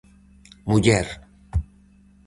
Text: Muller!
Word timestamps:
Muller! 0.69 1.07